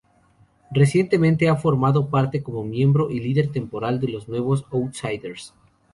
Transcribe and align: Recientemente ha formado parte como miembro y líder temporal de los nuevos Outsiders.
Recientemente 0.71 1.47
ha 1.47 1.55
formado 1.55 2.09
parte 2.09 2.41
como 2.41 2.63
miembro 2.63 3.11
y 3.11 3.19
líder 3.19 3.51
temporal 3.51 3.99
de 3.99 4.07
los 4.07 4.27
nuevos 4.27 4.65
Outsiders. 4.71 5.53